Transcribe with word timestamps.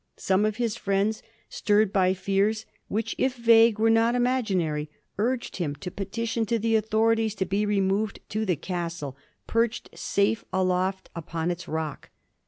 Some 0.17 0.45
of 0.45 0.55
his 0.55 0.75
friends, 0.77 1.21
stirred 1.47 1.93
by 1.93 2.15
fears 2.15 2.65
which 2.87 3.13
if 3.19 3.35
vague 3.35 3.77
were 3.77 3.91
not 3.91 4.15
imaginary, 4.15 4.89
urged 5.19 5.57
him 5.57 5.75
to 5.75 5.91
petition 5.91 6.43
to 6.47 6.57
the 6.57 6.75
authorities 6.75 7.35
to 7.35 7.45
be 7.45 7.67
removed 7.67 8.19
to 8.29 8.43
the 8.43 8.55
Castle, 8.55 9.15
perched 9.45 9.89
safe 9.93 10.43
aloft 10.51 11.11
upon 11.15 11.51
its 11.51 11.67
rock. 11.67 12.09